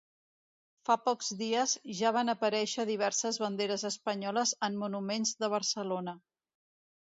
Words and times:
Fa 0.87 0.95
pocs 1.07 1.29
dies 1.41 1.75
ja 1.99 2.13
van 2.15 2.33
aparèixer 2.33 2.87
diverses 2.93 3.39
banderes 3.45 3.87
espanyoles 3.93 4.57
en 4.71 4.83
monuments 4.87 5.39
de 5.45 5.55
Barcelona. 5.59 6.21